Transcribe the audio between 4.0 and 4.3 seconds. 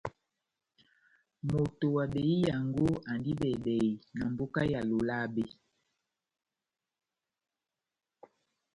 na